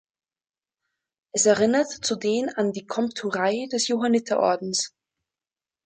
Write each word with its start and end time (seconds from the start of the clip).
Es 1.31 1.45
erinnert 1.45 1.87
zudem 1.91 2.49
an 2.55 2.71
die 2.71 2.87
Komturei 2.87 3.67
des 3.71 3.87
Johanniterordens. 3.87 4.95